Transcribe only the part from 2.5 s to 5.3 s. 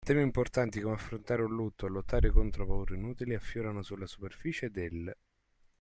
paure inutili, affiorano sulla superficie dell’